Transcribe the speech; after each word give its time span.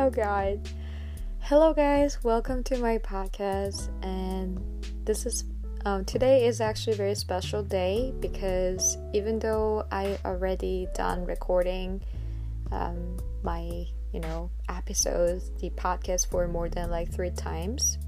Oh 0.00 0.10
god. 0.10 0.60
Hello 1.40 1.74
guys, 1.74 2.22
welcome 2.22 2.62
to 2.64 2.78
my 2.78 2.98
podcast. 2.98 3.88
And 4.04 4.60
this 5.04 5.26
is 5.26 5.42
um, 5.86 6.04
today 6.04 6.46
is 6.46 6.60
actually 6.60 6.92
a 6.92 6.96
very 6.96 7.16
special 7.16 7.64
day 7.64 8.14
because 8.20 8.96
even 9.12 9.40
though 9.40 9.84
I 9.90 10.16
already 10.24 10.86
done 10.94 11.24
recording 11.24 12.00
um, 12.70 13.16
my 13.42 13.86
you 14.12 14.20
know 14.20 14.52
episodes 14.68 15.50
the 15.60 15.70
podcast 15.70 16.30
for 16.30 16.46
more 16.46 16.68
than 16.68 16.90
like 16.90 17.12
three 17.12 17.30
times 17.30 17.98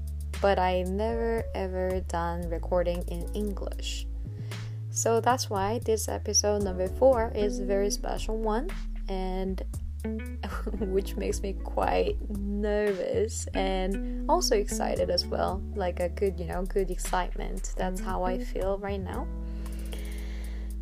but 0.41 0.59
I 0.59 0.83
never 0.83 1.43
ever 1.53 1.99
done 2.07 2.49
recording 2.49 3.03
in 3.09 3.27
English. 3.33 4.07
So 4.91 5.19
that's 5.19 5.49
why 5.49 5.81
this 5.83 6.07
episode 6.07 6.63
number 6.63 6.87
four 6.87 7.33
is 7.35 7.59
a 7.59 7.65
very 7.65 7.91
special 7.91 8.37
one. 8.37 8.69
And 9.09 9.61
which 10.79 11.15
makes 11.15 11.41
me 11.41 11.53
quite 11.53 12.17
nervous 12.37 13.47
and 13.53 14.29
also 14.29 14.55
excited 14.55 15.09
as 15.09 15.25
well. 15.25 15.61
Like 15.75 15.99
a 15.99 16.09
good 16.09 16.39
you 16.39 16.45
know 16.45 16.63
good 16.63 16.91
excitement. 16.91 17.73
That's 17.77 18.01
how 18.01 18.23
i 18.23 18.37
feel 18.37 18.77
right 18.77 19.01
now. 19.01 19.27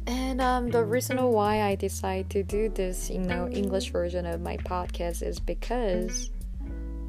And 0.08 0.42
um, 0.42 0.70
the 0.70 0.84
reason 0.84 1.22
why 1.22 1.62
i 1.62 1.76
decide 1.76 2.30
to 2.32 2.42
do 2.42 2.70
this 2.70 3.12
you 3.12 3.20
know 3.20 3.48
english 3.50 3.92
version 3.92 4.26
of 4.26 4.42
my 4.42 4.58
podcast 4.58 5.22
is 5.22 5.40
because 5.40 6.32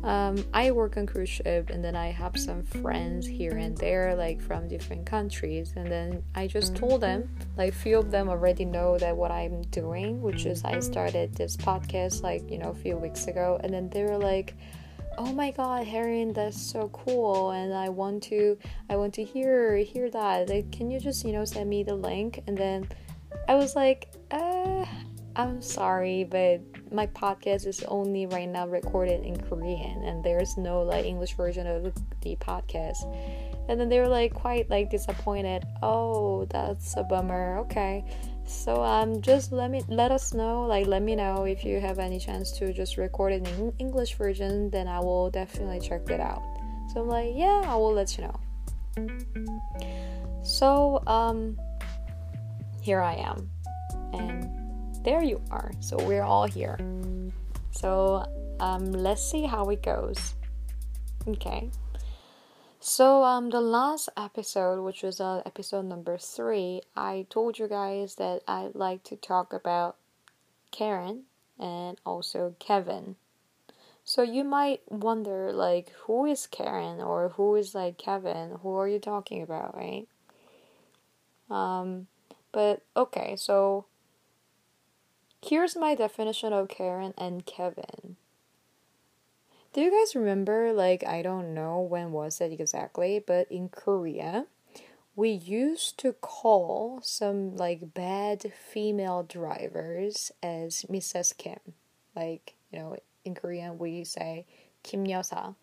um, 0.03 0.45
I 0.55 0.71
work 0.71 0.97
on 0.97 1.07
cruise 1.07 1.29
ship 1.29 1.71
and 1.71 1.85
then 1.85 1.95
I 1.95 2.09
have 2.09 2.39
some 2.39 2.63
friends 2.63 3.27
here 3.27 3.57
and 3.59 3.77
there 3.77 4.15
like 4.15 4.41
from 4.41 4.67
different 4.69 5.05
countries 5.05 5.75
and 5.77 5.91
then 5.91 6.23
I 6.35 6.47
just 6.47 6.75
told 6.75 7.03
them 7.03 7.29
like 7.57 7.75
few 7.75 7.99
of 7.99 8.11
them 8.11 8.29
already 8.29 8.65
know 8.65 8.97
that 8.99 9.17
what 9.17 9.31
I'm 9.31 9.63
doing 9.65 10.23
which 10.23 10.47
is 10.47 10.65
I 10.65 10.81
started 10.81 11.35
this 11.35 11.57
podcast 11.57 12.23
like 12.23 12.51
you 12.51 12.59
know 12.59 12.71
a 12.71 12.75
few 12.75 12.97
weeks 12.97 13.27
ago 13.27 13.61
and 13.63 13.75
then 13.75 13.91
they 13.91 14.05
were 14.05 14.19
like 14.19 14.55
oh 15.19 15.33
my 15.33 15.51
god 15.51 15.87
Harry 15.87 16.25
that's 16.33 16.61
so 16.61 16.89
cool 16.89 17.51
and 17.51 17.75
I 17.75 17.89
want 17.91 18.23
to 18.25 18.57
I 18.89 18.97
want 18.97 19.13
to 19.15 19.25
hear 19.25 19.77
hear 19.77 20.11
that. 20.11 20.49
Like 20.49 20.71
can 20.73 20.91
you 20.91 20.99
just 20.99 21.25
you 21.25 21.33
know 21.33 21.45
send 21.45 21.69
me 21.69 21.83
the 21.83 21.95
link? 21.95 22.43
And 22.47 22.57
then 22.57 22.89
I 23.49 23.55
was 23.55 23.77
like 23.77 24.11
uh 24.31 24.85
I'm 25.37 25.61
sorry 25.63 26.25
but 26.25 26.61
my 26.93 27.07
podcast 27.07 27.67
is 27.67 27.83
only 27.85 28.27
right 28.27 28.49
now 28.49 28.67
recorded 28.67 29.25
in 29.25 29.41
Korean 29.41 30.03
and 30.03 30.25
there's 30.25 30.57
no 30.57 30.83
like 30.83 31.05
English 31.05 31.35
version 31.35 31.67
of 31.67 31.93
the 32.23 32.37
podcast. 32.37 33.05
And 33.69 33.79
then 33.79 33.89
they 33.89 34.01
were 34.01 34.09
like 34.09 34.35
quite 34.35 34.69
like 34.69 34.91
disappointed. 34.91 35.65
Oh, 35.83 36.47
that's 36.47 36.97
a 36.97 37.03
bummer. 37.03 37.59
Okay. 37.59 38.05
So 38.45 38.83
um 38.83 39.23
just 39.23 39.53
let 39.53 39.71
me 39.71 39.83
let 39.89 40.11
us 40.11 40.35
know 40.35 40.67
like 40.67 40.87
let 40.87 41.03
me 41.03 41.15
know 41.15 41.45
if 41.45 41.65
you 41.65 41.81
have 41.81 42.01
any 42.01 42.19
chance 42.19 42.51
to 42.59 42.73
just 42.73 42.97
record 42.97 43.33
it 43.33 43.47
in 43.47 43.73
English 43.79 44.15
version 44.15 44.71
then 44.71 44.89
I 44.89 44.99
will 44.99 45.31
definitely 45.31 45.81
check 45.81 46.11
it 46.11 46.21
out. 46.21 46.43
So 46.93 47.03
I'm 47.03 47.09
like, 47.09 47.31
yeah, 47.35 47.63
I 47.65 47.77
will 47.77 47.93
let 47.93 48.19
you 48.19 48.25
know. 48.25 48.41
So 50.43 51.03
um 51.07 51.57
here 52.81 53.01
I 53.01 53.15
am. 53.15 53.49
And 54.13 54.60
there 55.03 55.23
you 55.23 55.41
are. 55.51 55.73
So 55.81 55.97
we're 56.05 56.23
all 56.23 56.47
here. 56.47 56.79
So 57.71 58.25
um, 58.61 58.93
let's 58.93 59.23
see 59.23 59.47
how 59.47 59.69
it 59.71 59.83
goes. 59.83 60.35
Okay. 61.27 61.71
So 62.81 63.23
um, 63.25 63.51
the 63.51 63.61
last 63.61 64.09
episode, 64.17 64.83
which 64.83 65.03
was 65.03 65.21
uh, 65.21 65.43
episode 65.45 65.85
number 65.85 66.17
three, 66.17 66.81
I 66.97 67.27
told 67.29 67.59
you 67.59 67.69
guys 67.69 68.15
that 68.15 68.43
I'd 68.49 68.75
like 68.75 69.05
to 69.05 69.17
talk 69.17 69.53
about 69.53 69.97
Karen 70.71 71.25
and 71.59 72.01
also 72.07 72.55
Kevin. 72.59 73.17
So 74.03 74.23
you 74.23 74.45
might 74.45 74.81
wonder, 74.91 75.53
like, 75.53 75.91
who 76.07 76.25
is 76.25 76.47
Karen 76.47 77.01
or 77.01 77.29
who 77.37 77.55
is 77.55 77.75
like 77.75 77.99
Kevin? 77.99 78.59
Who 78.63 78.75
are 78.77 78.89
you 78.89 78.99
talking 78.99 79.43
about, 79.43 79.77
right? 79.77 80.09
Um, 81.51 82.07
but 82.51 82.83
okay, 82.97 83.37
so 83.37 83.85
Here's 85.43 85.75
my 85.77 85.95
definition 85.95 86.53
of 86.53 86.69
Karen 86.69 87.15
and 87.17 87.47
Kevin. 87.47 88.17
Do 89.73 89.81
you 89.81 89.91
guys 89.91 90.15
remember, 90.15 90.73
like, 90.73 91.05
I 91.07 91.23
don't 91.23 91.55
know 91.55 91.81
when 91.81 92.13
was 92.13 92.41
it 92.41 92.53
exactly, 92.53 93.23
but 93.25 93.51
in 93.51 93.69
Korea, 93.69 94.47
we 95.17 95.31
used 95.31 95.99
to 96.01 96.13
call 96.13 97.01
some, 97.03 97.57
like, 97.57 97.95
bad 97.95 98.53
female 98.53 99.23
drivers 99.23 100.31
as 100.43 100.85
Mrs. 100.91 101.37
Kim. 101.37 101.61
Like, 102.15 102.55
you 102.73 102.79
know, 102.79 102.97
in 103.25 103.35
Korean, 103.35 103.79
we 103.79 104.05
say 104.05 104.45
Kim 104.83 105.07
Yosa. 105.07 105.55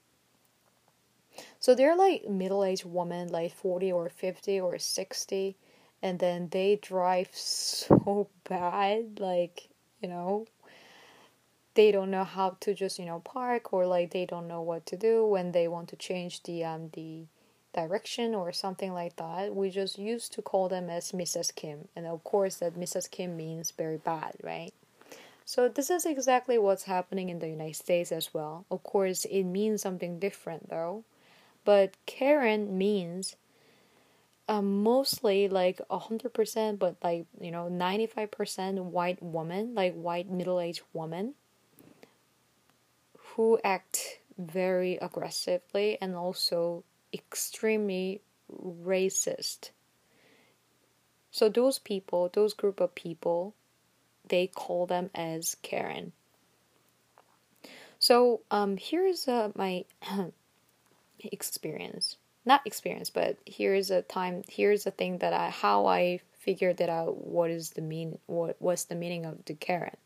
So 1.60 1.76
they're 1.76 1.96
like 1.96 2.28
middle 2.28 2.64
aged 2.64 2.86
women, 2.86 3.28
like 3.28 3.54
40 3.54 3.92
or 3.92 4.10
50 4.10 4.60
or 4.60 4.80
60, 4.80 5.56
and 6.02 6.20
then 6.20 6.50
they 6.50 6.78
drive 6.82 7.30
so 7.34 8.28
bad 8.48 9.20
like 9.20 9.70
you 10.02 10.10
know 10.10 10.46
they 11.76 11.92
don't 11.92 12.10
know 12.10 12.24
how 12.24 12.58
to 12.60 12.74
just 12.74 12.98
you 12.98 13.06
know 13.06 13.20
park 13.20 13.72
or 13.72 13.86
like 13.86 14.12
they 14.12 14.26
don't 14.26 14.48
know 14.48 14.62
what 14.62 14.86
to 14.86 14.98
do 14.98 15.26
when 15.26 15.52
they 15.52 15.68
want 15.68 15.88
to 15.88 15.96
change 15.96 16.42
the 16.44 16.64
um 16.64 16.90
the 16.94 17.26
direction 17.74 18.34
or 18.34 18.52
something 18.52 18.92
like 18.92 19.16
that. 19.18 19.54
We 19.54 19.70
just 19.70 20.00
used 20.00 20.34
to 20.34 20.42
call 20.42 20.68
them 20.68 20.90
as 20.90 21.12
mrs 21.12 21.54
kim 21.54 21.88
and 21.96 22.08
of 22.08 22.24
course 22.24 22.56
that 22.56 22.74
mrs 22.80 23.10
kim 23.12 23.38
means 23.38 23.72
very 23.72 23.98
bad 23.98 24.34
right? 24.44 24.74
So 25.46 25.70
this 25.70 25.90
is 25.90 26.06
exactly 26.06 26.58
what's 26.58 26.84
happening 26.84 27.30
in 27.30 27.40
the 27.40 27.50
united 27.50 27.76
states 27.76 28.12
as 28.12 28.34
well. 28.34 28.66
Of 28.72 28.82
course 28.84 29.26
it 29.26 29.44
means 29.44 29.82
something 29.84 30.18
different 30.20 30.70
though. 30.70 31.04
But 31.64 31.96
karen 32.08 32.76
means 32.78 33.36
um, 34.48 34.84
mostly 34.84 35.50
like 35.50 35.82
a 35.90 36.00
hundred 36.00 36.34
percent, 36.34 36.80
but 36.80 36.96
like 37.04 37.26
you 37.40 37.52
know 37.52 37.68
ninety 37.68 38.08
five 38.08 38.32
percent 38.32 38.82
white 38.84 39.22
woman, 39.22 39.76
like 39.76 39.94
white 39.94 40.30
middle 40.30 40.60
aged 40.60 40.84
woman, 40.94 41.36
who 43.36 43.60
act 43.64 44.20
very 44.38 44.96
aggressively 44.98 45.98
and 46.02 46.16
also 46.16 46.84
extremely 47.14 48.22
racist. 48.52 49.72
So 51.32 51.48
those 51.50 51.80
people, 51.80 52.30
those 52.34 52.54
group 52.54 52.80
of 52.82 52.94
people, 52.96 53.54
they 54.28 54.48
call 54.48 54.86
them 54.88 55.10
as 55.16 55.56
Karen. 55.62 56.14
So 58.00 58.42
um, 58.52 58.78
here's 58.78 59.28
uh, 59.28 59.52
my 59.56 59.86
experience 61.20 62.18
not 62.48 62.66
experience, 62.66 63.10
but 63.10 63.38
here's 63.46 63.92
a 63.92 64.02
time, 64.02 64.44
here's 64.50 64.88
a 64.88 64.92
thing 64.92 65.20
that 65.20 65.34
I, 65.34 65.50
how 65.50 65.86
I 65.86 66.22
figured 66.40 66.78
that 66.78 66.90
out. 66.90 67.28
What 67.28 67.52
is 67.52 67.72
the 67.72 67.82
mean? 67.82 68.20
What 68.26 68.60
was 68.62 68.86
the 68.86 68.96
meaning 68.96 69.26
of 69.26 69.46
the 69.46 69.54
Karen? 69.54 69.98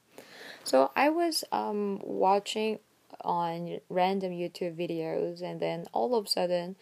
So 0.63 0.91
I 0.95 1.09
was 1.09 1.43
um 1.51 2.01
watching 2.03 2.79
on 3.21 3.79
random 3.89 4.31
YouTube 4.31 4.75
videos, 4.75 5.41
and 5.41 5.59
then 5.59 5.85
all 5.93 6.15
of 6.15 6.25
a 6.25 6.29
sudden, 6.29 6.75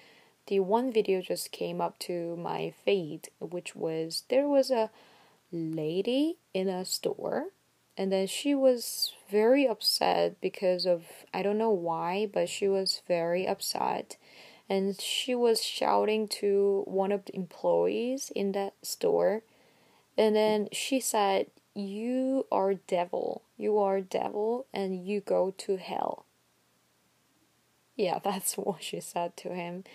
the 0.48 0.62
one 0.62 0.92
video 0.92 1.22
just 1.22 1.52
came 1.52 1.82
up 1.82 2.00
to 2.00 2.36
my 2.38 2.74
feed, 2.86 3.30
which 3.40 3.76
was 3.76 4.24
there 4.30 4.48
was 4.48 4.72
a 4.72 4.90
lady 5.52 6.38
in 6.54 6.70
a 6.70 6.86
store 6.86 7.48
and 8.00 8.14
then 8.14 8.26
she 8.26 8.56
was 8.56 9.12
very 9.30 9.68
upset 9.68 10.40
because 10.40 10.86
of 10.86 11.04
I 11.34 11.44
don't 11.44 11.58
know 11.58 11.70
why, 11.70 12.30
but 12.32 12.48
she 12.48 12.70
was 12.70 13.02
very 13.10 13.46
upset 13.46 14.16
and 14.70 15.02
she 15.02 15.34
was 15.34 15.64
shouting 15.64 16.28
to 16.28 16.84
one 16.86 17.12
of 17.12 17.26
the 17.26 17.36
employees 17.36 18.32
in 18.36 18.52
that 18.52 18.74
store. 18.84 19.42
And 20.16 20.36
then 20.36 20.70
she 20.72 21.00
said 21.00 21.48
you 21.74 22.46
are 22.52 22.76
devil. 22.76 23.42
You 23.58 23.80
are 23.80 24.00
devil 24.00 24.68
and 24.72 25.06
you 25.08 25.22
go 25.22 25.54
to 25.58 25.78
hell. 25.78 26.26
Yeah 27.96 28.20
that's 28.24 28.56
what 28.56 28.84
she 28.84 29.00
said 29.00 29.36
to 29.38 29.56
him. 29.56 29.86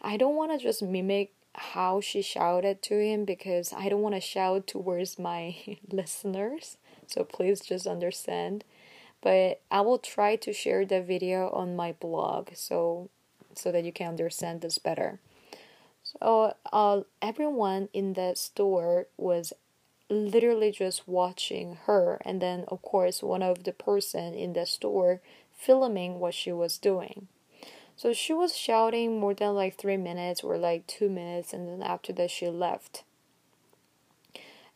I 0.00 0.16
don't 0.16 0.36
want 0.36 0.52
to 0.52 0.58
just 0.58 0.82
mimic 0.82 1.32
how 1.54 2.00
she 2.00 2.22
shouted 2.22 2.80
to 2.80 2.98
him 2.98 3.26
because 3.26 3.74
i 3.74 3.90
don't 3.90 4.00
want 4.00 4.14
to 4.14 4.20
shout 4.22 4.66
towards 4.66 5.18
my 5.18 5.56
listeners. 5.90 6.76
So 7.08 7.24
please 7.24 7.60
just 7.60 7.88
understand. 7.88 8.62
But 9.20 9.60
i 9.70 9.80
will 9.80 9.98
try 9.98 10.36
to 10.36 10.52
share 10.52 10.86
the 10.86 11.02
video 11.02 11.50
on 11.50 11.74
my 11.74 11.92
blog. 11.92 12.50
So 12.54 13.10
so 13.54 13.72
that 13.72 13.84
you 13.84 13.92
can 13.92 14.08
understand 14.08 14.60
this 14.60 14.78
better. 14.78 15.18
So 16.02 16.54
uh, 16.72 17.02
everyone 17.20 17.88
in 17.92 18.14
the 18.14 18.34
store 18.34 19.06
was 19.16 19.52
literally 20.10 20.72
just 20.72 21.08
watching 21.08 21.78
her, 21.86 22.20
and 22.24 22.40
then 22.40 22.64
of 22.68 22.82
course 22.82 23.22
one 23.22 23.42
of 23.42 23.64
the 23.64 23.72
person 23.72 24.34
in 24.34 24.52
the 24.52 24.66
store 24.66 25.20
filming 25.56 26.18
what 26.18 26.34
she 26.34 26.52
was 26.52 26.78
doing. 26.78 27.28
So 27.96 28.12
she 28.12 28.32
was 28.32 28.56
shouting 28.56 29.20
more 29.20 29.34
than 29.34 29.54
like 29.54 29.76
three 29.76 29.96
minutes 29.96 30.42
or 30.42 30.58
like 30.58 30.86
two 30.86 31.08
minutes, 31.08 31.52
and 31.52 31.68
then 31.68 31.82
after 31.82 32.12
that 32.14 32.30
she 32.30 32.48
left. 32.48 33.04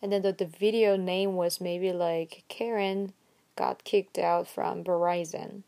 And 0.00 0.12
then 0.12 0.22
the, 0.22 0.32
the 0.32 0.46
video 0.46 0.96
name 0.96 1.34
was 1.34 1.60
maybe 1.60 1.92
like 1.92 2.44
Karen 2.48 3.12
got 3.56 3.84
kicked 3.84 4.18
out 4.18 4.46
from 4.46 4.84
Verizon. 4.84 5.62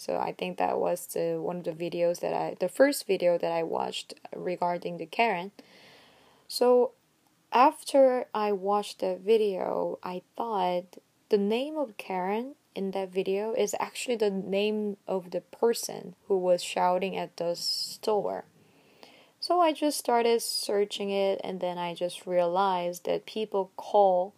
So 0.00 0.16
I 0.16 0.32
think 0.32 0.56
that 0.56 0.78
was 0.78 1.06
the 1.08 1.38
one 1.38 1.58
of 1.58 1.64
the 1.64 1.72
videos 1.72 2.20
that 2.20 2.32
I 2.32 2.56
the 2.58 2.70
first 2.70 3.06
video 3.06 3.36
that 3.36 3.52
I 3.52 3.62
watched 3.62 4.14
regarding 4.34 4.96
the 4.96 5.04
Karen. 5.04 5.52
So 6.48 6.92
after 7.52 8.26
I 8.34 8.52
watched 8.52 9.00
the 9.00 9.18
video, 9.22 9.98
I 10.02 10.22
thought 10.38 10.96
the 11.28 11.36
name 11.36 11.76
of 11.76 11.98
Karen 11.98 12.54
in 12.74 12.92
that 12.92 13.12
video 13.12 13.52
is 13.52 13.74
actually 13.78 14.16
the 14.16 14.30
name 14.30 14.96
of 15.06 15.32
the 15.32 15.42
person 15.42 16.14
who 16.28 16.38
was 16.38 16.62
shouting 16.62 17.14
at 17.14 17.36
the 17.36 17.54
store. 17.54 18.44
So 19.38 19.60
I 19.60 19.74
just 19.74 19.98
started 19.98 20.40
searching 20.40 21.10
it 21.10 21.42
and 21.44 21.60
then 21.60 21.76
I 21.76 21.94
just 21.94 22.26
realized 22.26 23.04
that 23.04 23.26
people 23.26 23.70
call 23.76 24.32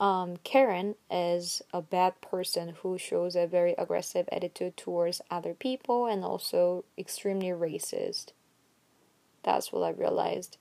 um, 0.00 0.36
Karen 0.44 0.94
is 1.10 1.60
a 1.72 1.82
bad 1.82 2.20
person 2.20 2.74
who 2.82 2.98
shows 2.98 3.34
a 3.34 3.46
very 3.46 3.74
aggressive 3.76 4.28
attitude 4.30 4.76
towards 4.76 5.20
other 5.30 5.54
people 5.54 6.06
and 6.06 6.24
also 6.24 6.84
extremely 6.96 7.48
racist. 7.48 8.32
That's 9.42 9.72
what 9.72 9.82
I 9.82 9.90
realized. 9.90 10.56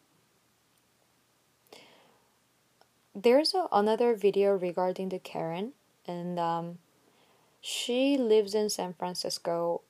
There's 3.13 3.53
a, 3.53 3.67
another 3.71 4.15
video 4.15 4.53
regarding 4.55 5.09
the 5.09 5.19
Karen, 5.19 5.73
and 6.07 6.39
um, 6.39 6.77
she 7.61 8.17
lives 8.17 8.55
in 8.55 8.69
San 8.69 8.93
Francisco 8.93 9.81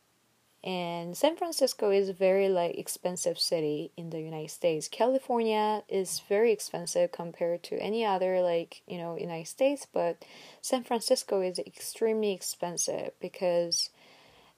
and 0.68 1.16
San 1.16 1.38
Francisco 1.38 1.92
is 1.92 2.10
a 2.10 2.14
very 2.14 2.50
like 2.50 2.78
expensive 2.78 3.40
city 3.40 3.90
in 3.96 4.10
the 4.10 4.20
United 4.20 4.52
States. 4.52 4.90
California 4.90 5.82
is 5.88 6.22
very 6.28 6.52
expensive 6.52 7.14
compared 7.14 7.64
to 7.64 7.78
any 7.78 8.04
other 8.04 8.42
like, 8.42 8.82
you 8.86 8.98
know, 8.98 9.18
United 9.18 9.48
States, 9.48 9.88
but 9.94 10.26
San 10.62 10.84
Francisco 10.84 11.40
is 11.40 11.58
extremely 11.58 12.34
expensive 12.34 13.12
because 13.22 13.92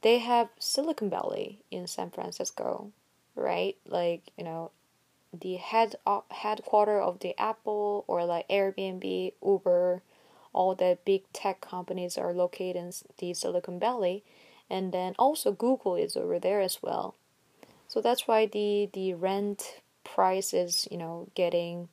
they 0.01 0.17
have 0.17 0.49
Silicon 0.57 1.11
Valley 1.11 1.59
in 1.69 1.85
San 1.85 2.09
Francisco, 2.09 2.91
right? 3.35 3.77
Like, 3.85 4.31
you 4.35 4.43
know, 4.43 4.71
the 5.31 5.57
head 5.57 5.93
uh, 6.07 6.21
headquarter 6.31 6.99
of 6.99 7.19
the 7.19 7.39
Apple 7.39 8.03
or 8.07 8.25
like 8.25 8.49
Airbnb, 8.49 9.33
Uber, 9.45 10.01
all 10.53 10.73
the 10.73 10.97
big 11.05 11.31
tech 11.33 11.61
companies 11.61 12.17
are 12.17 12.33
located 12.33 12.77
in 12.77 12.91
the 13.19 13.35
Silicon 13.35 13.79
Valley 13.79 14.23
and 14.69 14.91
then 14.91 15.15
also 15.17 15.51
Google 15.51 15.95
is 15.95 16.15
over 16.15 16.39
there 16.39 16.61
as 16.61 16.79
well. 16.81 17.15
So 17.87 18.01
that's 18.01 18.27
why 18.27 18.45
the 18.45 18.89
the 18.93 19.13
rent 19.15 19.81
price 20.03 20.53
is 20.53 20.87
you 20.91 20.97
know 20.97 21.27
getting 21.35 21.89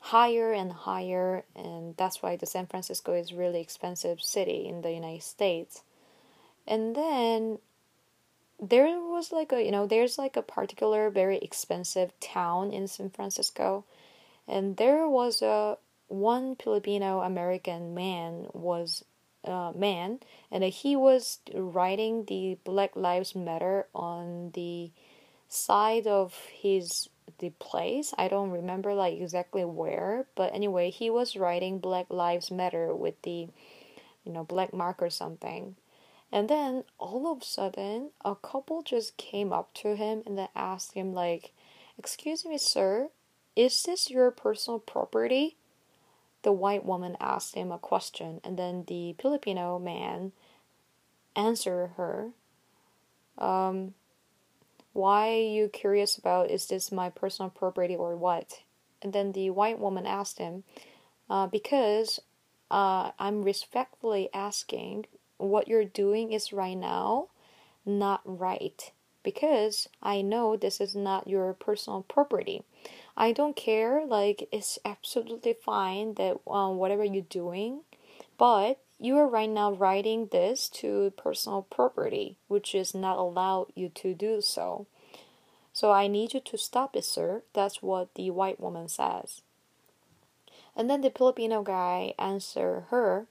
higher 0.00 0.52
and 0.52 0.72
higher, 0.72 1.44
and 1.54 1.96
that's 1.96 2.22
why 2.22 2.36
the 2.36 2.46
San 2.46 2.66
Francisco 2.66 3.12
is 3.12 3.32
really 3.32 3.60
expensive 3.60 4.22
city 4.22 4.66
in 4.66 4.82
the 4.82 4.92
United 4.92 5.22
States. 5.22 5.82
And 6.66 6.94
then 6.94 7.58
there 8.60 8.86
was 9.00 9.32
like 9.32 9.52
a 9.52 9.62
you 9.62 9.70
know 9.70 9.86
there's 9.86 10.18
like 10.18 10.36
a 10.36 10.42
particular 10.42 11.10
very 11.10 11.38
expensive 11.38 12.18
town 12.20 12.72
in 12.72 12.86
San 12.86 13.10
Francisco, 13.10 13.84
and 14.46 14.76
there 14.76 15.08
was 15.08 15.42
a 15.42 15.76
one 16.08 16.56
Filipino 16.56 17.20
American 17.20 17.94
man 17.94 18.46
was 18.52 19.04
uh, 19.44 19.72
man, 19.74 20.20
and 20.50 20.64
he 20.64 20.96
was 20.96 21.38
writing 21.54 22.24
the 22.26 22.58
Black 22.64 22.96
Lives 22.96 23.34
Matter 23.34 23.86
on 23.94 24.50
the 24.54 24.90
side 25.48 26.06
of 26.06 26.34
his 26.52 27.08
the 27.38 27.50
place. 27.58 28.12
I 28.18 28.28
don't 28.28 28.50
remember 28.50 28.94
like 28.94 29.18
exactly 29.18 29.64
where, 29.64 30.26
but 30.34 30.54
anyway, 30.54 30.90
he 30.90 31.10
was 31.10 31.36
writing 31.36 31.78
Black 31.78 32.06
Lives 32.10 32.50
Matter 32.50 32.94
with 32.94 33.20
the 33.22 33.48
you 34.24 34.32
know 34.32 34.44
black 34.44 34.72
mark 34.72 35.02
or 35.02 35.10
something. 35.10 35.76
And 36.32 36.48
then 36.48 36.84
all 36.98 37.30
of 37.32 37.42
a 37.42 37.44
sudden, 37.44 38.10
a 38.24 38.36
couple 38.36 38.82
just 38.82 39.16
came 39.16 39.52
up 39.52 39.74
to 39.74 39.96
him 39.96 40.22
and 40.26 40.38
then 40.38 40.48
asked 40.54 40.92
him 40.92 41.12
like, 41.12 41.52
"Excuse 41.98 42.44
me, 42.44 42.58
sir, 42.58 43.10
is 43.56 43.82
this 43.82 44.10
your 44.10 44.30
personal 44.30 44.78
property?" 44.78 45.56
The 46.42 46.52
white 46.52 46.84
woman 46.84 47.16
asked 47.20 47.54
him 47.54 47.70
a 47.70 47.78
question, 47.78 48.40
and 48.42 48.58
then 48.58 48.84
the 48.86 49.14
Filipino 49.20 49.78
man 49.78 50.32
answered 51.36 51.92
her. 51.96 52.30
Um, 53.38 53.94
why 54.92 55.28
are 55.28 55.48
you 55.48 55.68
curious 55.68 56.18
about 56.18 56.50
is 56.50 56.66
this 56.66 56.90
my 56.90 57.10
personal 57.10 57.50
property 57.50 57.94
or 57.94 58.16
what? 58.16 58.60
And 59.02 59.12
then 59.12 59.32
the 59.32 59.50
white 59.50 59.78
woman 59.78 60.06
asked 60.06 60.38
him, 60.38 60.64
uh, 61.28 61.46
because 61.46 62.20
uh, 62.70 63.12
I'm 63.18 63.42
respectfully 63.42 64.28
asking 64.34 65.06
what 65.38 65.68
you're 65.68 65.84
doing 65.84 66.32
is 66.32 66.52
right 66.52 66.76
now 66.76 67.28
not 67.86 68.20
right 68.24 68.92
because 69.22 69.88
I 70.02 70.22
know 70.22 70.56
this 70.56 70.80
is 70.80 70.94
not 70.94 71.28
your 71.28 71.52
personal 71.54 72.02
property. 72.02 72.62
I 73.16 73.32
don't 73.32 73.56
care. 73.56 74.04
Like 74.06 74.48
it's 74.52 74.78
absolutely 74.84 75.54
fine 75.54 76.14
that 76.14 76.38
um, 76.46 76.76
whatever 76.76 77.04
you're 77.04 77.22
doing, 77.22 77.80
but 78.38 78.78
you 78.98 79.16
are 79.16 79.26
right 79.26 79.48
now 79.48 79.72
writing 79.72 80.28
this 80.30 80.68
to 80.68 81.12
personal 81.16 81.62
property, 81.62 82.36
which 82.48 82.74
is 82.74 82.94
not 82.94 83.16
allowed 83.18 83.68
you 83.74 83.88
to 83.90 84.14
do 84.14 84.40
so. 84.40 84.86
So 85.72 85.92
I 85.92 86.06
need 86.08 86.34
you 86.34 86.40
to 86.40 86.58
stop 86.58 86.96
it, 86.96 87.04
sir. 87.04 87.42
That's 87.54 87.82
what 87.82 88.14
the 88.14 88.30
white 88.30 88.60
woman 88.60 88.88
says. 88.88 89.42
And 90.76 90.90
then 90.90 91.00
the 91.00 91.10
Filipino 91.10 91.62
guy 91.62 92.14
answer 92.18 92.86
her, 92.90 93.26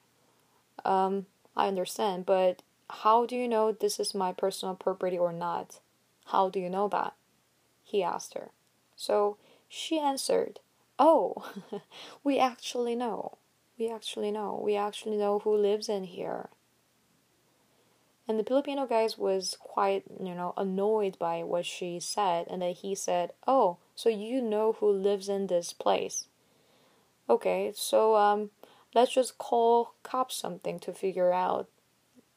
um, 0.86 1.26
I 1.56 1.68
understand, 1.68 2.26
but 2.26 2.62
how 2.90 3.26
do 3.26 3.36
you 3.36 3.48
know 3.48 3.72
this 3.72 4.00
is 4.00 4.16
my 4.16 4.34
personal 4.34 4.76
property 4.76 5.18
or 5.18 5.32
not? 5.32 5.80
How 6.26 6.50
do 6.50 6.60
you 6.60 6.70
know 6.70 6.88
that? 6.90 7.14
He 7.84 8.04
asked 8.04 8.34
her. 8.34 8.50
So 8.96 9.38
she 9.70 10.00
answered, 10.00 10.60
Oh, 10.98 11.54
we 12.24 12.40
actually 12.40 12.96
know. 12.96 13.38
We 13.78 13.90
actually 13.90 14.32
know. 14.32 14.60
We 14.62 14.76
actually 14.76 15.16
know 15.16 15.40
who 15.40 15.56
lives 15.56 15.88
in 15.88 16.04
here. 16.04 16.50
And 18.28 18.38
the 18.38 18.44
Filipino 18.44 18.86
guys 18.86 19.18
was 19.18 19.56
quite, 19.60 20.04
you 20.20 20.36
know, 20.36 20.54
annoyed 20.58 21.18
by 21.18 21.44
what 21.44 21.66
she 21.66 22.00
said, 22.00 22.46
and 22.48 22.62
then 22.62 22.74
he 22.74 22.94
said, 22.94 23.32
"Oh, 23.48 23.78
so 23.96 24.10
you 24.10 24.40
know 24.40 24.74
who 24.74 24.92
lives 24.92 25.30
in 25.30 25.48
this 25.48 25.74
place? 25.74 26.28
Okay, 27.28 27.72
so 27.76 28.16
um, 28.16 28.52
let's 28.94 29.14
just 29.14 29.40
call 29.40 29.94
cops 30.04 30.36
something 30.36 30.80
to 30.82 30.94
figure 30.94 31.32
out, 31.32 31.70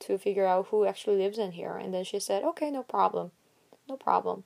to 0.00 0.16
figure 0.16 0.46
out 0.46 0.68
who 0.68 0.86
actually 0.86 1.18
lives 1.18 1.36
in 1.36 1.52
here." 1.52 1.76
And 1.76 1.92
then 1.92 2.04
she 2.04 2.20
said, 2.20 2.42
"Okay, 2.42 2.70
no 2.70 2.82
problem, 2.82 3.32
no 3.86 3.96
problem." 3.96 4.44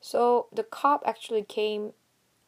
So 0.00 0.46
the 0.52 0.62
cop 0.62 1.02
actually 1.04 1.42
came 1.42 1.92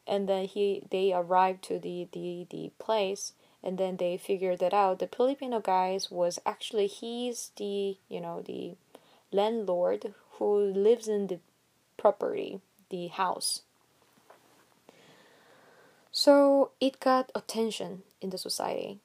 and 0.07 0.27
then 0.27 0.45
he 0.45 0.83
they 0.89 1.13
arrived 1.13 1.63
to 1.63 1.79
the 1.79 2.07
the 2.11 2.47
the 2.49 2.71
place 2.79 3.33
and 3.63 3.77
then 3.77 3.97
they 3.97 4.17
figured 4.17 4.59
that 4.59 4.73
out. 4.73 4.99
The 4.99 5.07
filipino 5.07 5.59
guys 5.59 6.09
was 6.09 6.39
actually 6.45 6.87
he's 6.87 7.51
the 7.57 7.97
you 8.09 8.21
know 8.21 8.41
the 8.41 8.75
landlord 9.31 10.13
who 10.33 10.55
lives 10.57 11.07
in 11.07 11.27
the 11.27 11.39
property 11.97 12.61
the 12.89 13.07
house. 13.07 13.61
So 16.11 16.71
it 16.81 16.99
got 16.99 17.31
attention 17.33 18.03
in 18.19 18.31
the 18.31 18.37
society 18.37 18.99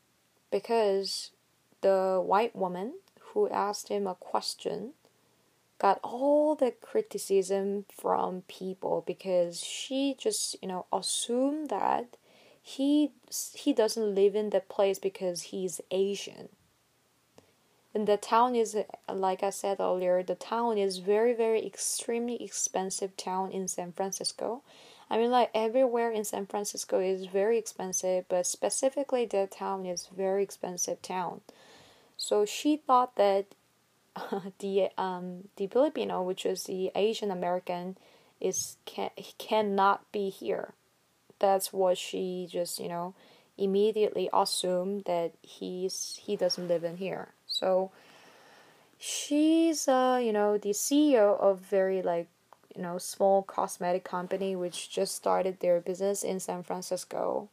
because 0.51 1.31
the 1.81 2.21
white 2.25 2.57
woman 2.57 2.95
who 3.33 3.49
asked 3.49 3.89
him 3.89 4.07
a 4.07 4.15
question 4.15 4.95
got 5.79 6.01
all 6.03 6.55
the 6.55 6.71
criticism 6.71 7.85
from 7.95 8.43
people 8.49 9.05
because 9.07 9.61
she 9.61 10.17
just 10.19 10.57
you 10.63 10.69
know 10.69 10.87
assumed 10.93 11.69
that 11.71 12.17
he 12.63 13.13
he 13.55 13.73
doesn't 13.73 14.15
live 14.15 14.35
in 14.35 14.51
that 14.51 14.69
place 14.69 14.99
because 14.99 15.43
he's 15.43 15.81
Asian. 15.91 16.49
And 17.95 18.07
the 18.07 18.17
town 18.17 18.55
is 18.55 18.77
like 19.09 19.43
I 19.43 19.51
said 19.51 19.79
earlier, 19.81 20.23
the 20.23 20.35
town 20.35 20.79
is 20.79 20.99
very 20.99 21.33
very 21.33 21.65
extremely 21.65 22.43
expensive 22.43 23.17
town 23.17 23.53
in 23.53 23.69
San 23.69 23.93
Francisco. 23.93 24.63
I 25.09 25.19
mean 25.19 25.31
like 25.31 25.51
everywhere 25.55 26.11
in 26.11 26.25
San 26.25 26.47
Francisco 26.47 27.01
is 27.01 27.27
very 27.27 27.59
expensive, 27.59 28.25
but 28.29 28.47
specifically 28.47 29.27
that 29.27 29.53
town 29.53 29.87
is 29.87 30.09
very 30.15 30.43
expensive 30.43 31.01
town. 31.03 31.43
So 32.17 32.47
she 32.47 32.77
thought 32.77 33.17
that 33.17 33.47
the 34.59 34.89
um 34.99 35.49
the 35.57 35.67
Filipino, 35.67 36.23
which 36.23 36.47
is 36.47 36.65
the 36.65 36.91
Asian 36.95 37.31
American, 37.31 37.97
is 38.41 38.77
can 38.85 39.11
cannot 39.39 40.11
be 40.13 40.31
here. 40.31 40.75
That's 41.39 41.73
what 41.73 41.99
she 41.99 42.49
just 42.51 42.79
you 42.79 42.89
know 42.89 43.15
immediately 43.59 44.29
assumed 44.33 45.05
that 45.05 45.33
he's 45.43 46.19
he 46.23 46.37
doesn't 46.37 46.69
live 46.69 46.85
in 46.85 46.97
here. 46.97 47.29
So 47.47 47.91
she's 48.99 49.89
uh 49.89 50.21
you 50.23 50.33
know 50.33 50.59
the 50.59 50.71
CEO 50.71 51.39
of 51.41 51.61
very 51.61 52.03
like 52.03 52.29
you 52.75 52.83
know 52.83 52.99
small 52.99 53.43
cosmetic 53.43 54.05
company 54.05 54.55
which 54.55 54.91
just 54.91 55.15
started 55.15 55.61
their 55.61 55.81
business 55.81 56.23
in 56.23 56.41
San 56.41 56.63
Francisco 56.63 57.49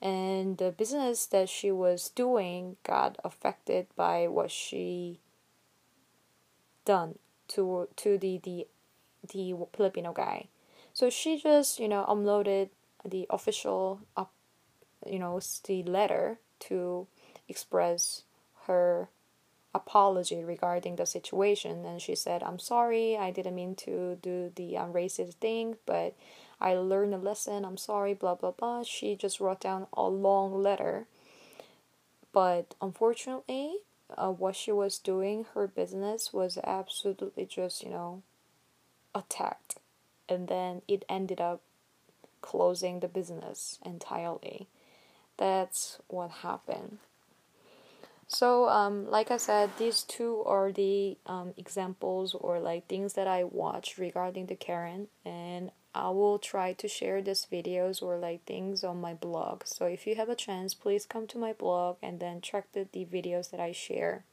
and 0.00 0.58
the 0.58 0.70
business 0.70 1.26
that 1.26 1.48
she 1.48 1.70
was 1.70 2.10
doing 2.10 2.76
got 2.82 3.16
affected 3.24 3.86
by 3.96 4.26
what 4.26 4.50
she 4.50 5.18
done 6.86 7.18
to 7.48 7.88
to 7.96 8.16
the 8.16 8.40
the 8.42 8.66
the 9.28 9.54
Filipino 9.76 10.12
guy. 10.12 10.48
So 10.94 11.10
she 11.10 11.38
just 11.38 11.78
you 11.78 11.88
know 11.88 12.06
uploaded 12.08 12.70
the 13.04 13.26
official 13.28 14.00
up 14.16 14.32
you 15.04 15.18
know 15.18 15.38
the 15.64 15.82
letter 15.82 16.38
to 16.58 17.06
express 17.48 18.22
her 18.66 19.08
apology 19.74 20.42
regarding 20.42 20.96
the 20.96 21.04
situation. 21.04 21.84
And 21.84 22.00
she 22.00 22.14
said 22.14 22.42
i'm 22.42 22.58
sorry 22.58 23.16
i 23.16 23.30
didn't 23.30 23.54
mean 23.54 23.74
to 23.86 24.16
do 24.22 24.50
the 24.56 24.78
um, 24.78 24.92
racist 24.92 25.34
thing 25.34 25.76
but 25.84 26.16
i 26.60 26.72
learned 26.74 27.14
a 27.14 27.18
lesson. 27.18 27.64
I'm 27.64 27.76
sorry 27.76 28.14
blah 28.14 28.34
blah 28.34 28.52
blah. 28.52 28.82
She 28.82 29.16
just 29.16 29.40
wrote 29.40 29.60
down 29.60 29.86
a 29.92 30.08
long 30.08 30.62
letter. 30.62 31.06
But 32.32 32.74
unfortunately 32.80 33.85
uh, 34.16 34.30
what 34.30 34.56
she 34.56 34.72
was 34.72 34.98
doing 34.98 35.46
her 35.54 35.66
business 35.66 36.32
was 36.32 36.58
absolutely 36.64 37.44
just 37.46 37.82
you 37.82 37.90
know 37.90 38.22
attacked. 39.14 39.76
And 40.28 40.48
then 40.48 40.82
it 40.88 41.04
ended 41.08 41.40
up 41.40 41.60
closing 42.40 43.00
the 43.00 43.08
business 43.08 43.78
entirely. 43.84 44.66
That's 45.36 45.98
what 46.08 46.30
happened. 46.42 46.98
So, 48.28 48.68
um, 48.68 49.08
like 49.08 49.30
I 49.30 49.36
said, 49.36 49.70
these 49.78 50.02
two 50.02 50.42
are 50.46 50.72
the 50.72 51.16
um, 51.26 51.54
examples 51.56 52.34
or 52.34 52.58
like 52.58 52.88
things 52.88 53.12
that 53.12 53.28
I 53.28 53.44
watched 53.44 53.98
regarding 53.98 54.46
the 54.46 54.56
Karen, 54.56 55.06
and 55.24 55.70
I 55.96 56.10
will 56.10 56.38
try 56.38 56.74
to 56.74 56.88
share 56.88 57.22
these 57.22 57.46
videos 57.50 58.02
or 58.02 58.18
like 58.18 58.44
things 58.44 58.84
on 58.84 59.00
my 59.00 59.14
blog. 59.14 59.62
So, 59.64 59.86
if 59.86 60.06
you 60.06 60.14
have 60.16 60.28
a 60.28 60.34
chance, 60.34 60.74
please 60.74 61.06
come 61.06 61.26
to 61.28 61.38
my 61.38 61.52
blog 61.52 61.96
and 62.02 62.20
then 62.20 62.40
check 62.40 62.70
the, 62.72 62.86
the 62.92 63.06
videos 63.06 63.50
that 63.50 63.60
I 63.60 63.72
share. 63.72 64.24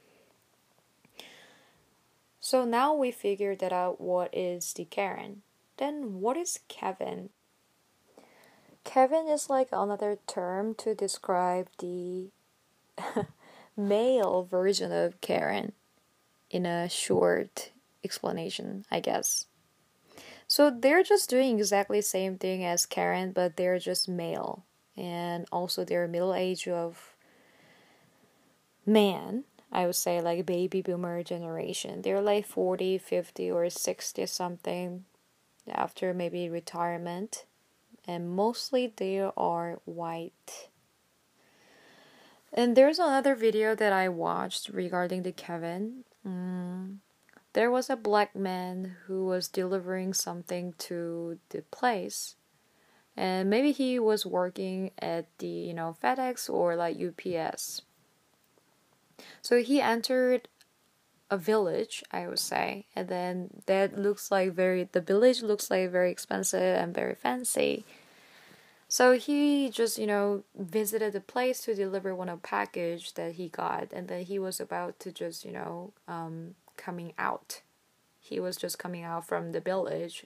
So, 2.39 2.65
now 2.65 2.93
we 2.93 3.11
figured 3.11 3.59
that 3.59 3.71
out 3.71 4.01
what 4.01 4.29
is 4.35 4.73
the 4.73 4.85
Karen. 4.85 5.41
Then, 5.77 6.19
what 6.19 6.35
is 6.35 6.59
Kevin? 6.67 7.29
Kevin 8.83 9.27
is 9.27 9.49
like 9.49 9.69
another 9.71 10.17
term 10.27 10.75
to 10.75 10.93
describe 10.93 11.69
the 11.79 12.27
male 13.77 14.43
version 14.43 14.91
of 14.91 15.19
Karen 15.21 15.71
in 16.49 16.65
a 16.65 16.89
short 16.89 17.71
explanation, 18.03 18.85
I 18.91 18.99
guess. 18.99 19.45
So 20.53 20.69
they're 20.69 21.01
just 21.01 21.31
doing 21.31 21.57
exactly 21.57 21.97
the 21.97 22.03
same 22.03 22.37
thing 22.37 22.63
as 22.63 22.85
Karen, 22.85 23.31
but 23.31 23.57
they're 23.57 23.79
just 23.79 24.07
male. 24.07 24.63
And 24.95 25.47
also 25.51 25.83
they're 25.83 26.07
middle 26.07 26.35
age 26.35 26.67
of 26.67 27.15
man, 28.85 29.45
I 29.71 29.87
would 29.87 29.95
say 29.95 30.21
like 30.21 30.45
baby 30.45 30.83
boomer 30.83 31.23
generation. 31.23 32.03
They're 32.03 32.21
like 32.21 32.45
40, 32.45 32.99
50 32.99 33.49
or 33.49 33.67
60 33.67 34.27
something 34.27 35.05
after 35.67 36.13
maybe 36.13 36.47
retirement. 36.49 37.45
And 38.07 38.29
mostly 38.29 38.93
they 38.95 39.21
are 39.21 39.79
white 39.85 40.67
and 42.53 42.77
there's 42.77 42.99
another 42.99 43.33
video 43.33 43.73
that 43.73 43.91
I 43.91 44.07
watched 44.09 44.69
regarding 44.69 45.23
the 45.23 45.31
Kevin. 45.31 46.03
Mm, 46.23 46.97
there 47.53 47.71
was 47.71 47.89
a 47.89 47.95
black 47.95 48.35
man 48.35 48.97
who 49.05 49.25
was 49.25 49.47
delivering 49.47 50.13
something 50.13 50.73
to 50.79 51.39
the 51.49 51.61
place. 51.71 52.35
And 53.15 53.49
maybe 53.49 53.71
he 53.71 53.99
was 53.99 54.25
working 54.25 54.91
at 54.97 55.27
the, 55.37 55.47
you 55.47 55.73
know, 55.73 55.95
FedEx 56.03 56.49
or 56.49 56.75
like 56.75 56.97
UPS. 56.99 57.81
So 59.41 59.61
he 59.61 59.81
entered 59.81 60.47
a 61.29 61.37
village, 61.37 62.03
I 62.11 62.27
would 62.27 62.39
say, 62.39 62.85
and 62.95 63.07
then 63.07 63.61
that 63.67 63.97
looks 63.97 64.31
like 64.31 64.53
very 64.53 64.87
the 64.91 65.01
village 65.01 65.41
looks 65.41 65.69
like 65.69 65.89
very 65.91 66.11
expensive 66.11 66.61
and 66.61 66.93
very 66.93 67.15
fancy. 67.15 67.85
So 68.87 69.13
he 69.13 69.69
just, 69.69 69.97
you 69.97 70.05
know, 70.05 70.43
visited 70.55 71.13
the 71.13 71.21
place 71.21 71.61
to 71.61 71.73
deliver 71.73 72.13
one 72.13 72.29
of 72.29 72.43
package 72.43 73.13
that 73.15 73.33
he 73.33 73.49
got, 73.49 73.91
and 73.91 74.07
then 74.07 74.23
he 74.25 74.37
was 74.37 74.59
about 74.59 74.99
to 74.99 75.11
just, 75.11 75.43
you 75.45 75.51
know, 75.51 75.93
um, 76.07 76.53
coming 76.77 77.13
out. 77.17 77.61
He 78.19 78.39
was 78.39 78.57
just 78.57 78.79
coming 78.79 79.03
out 79.03 79.27
from 79.27 79.51
the 79.51 79.59
village, 79.59 80.25